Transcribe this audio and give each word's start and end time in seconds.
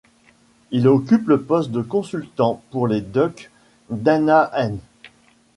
Il 0.71 0.87
occupe 0.87 1.27
le 1.27 1.43
poste 1.43 1.69
de 1.69 1.83
consultant 1.83 2.63
pour 2.71 2.87
les 2.87 3.01
Ducks 3.01 3.51
d'Anaheim. 3.91 4.77